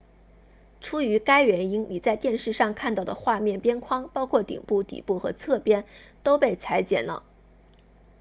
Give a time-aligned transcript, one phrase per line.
[0.79, 5.85] 出于该原因你在电视上看到的画面边框包括顶部底部和侧边
[6.23, 7.21] 都被裁剪了